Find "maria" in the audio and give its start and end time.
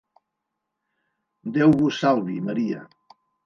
2.51-2.85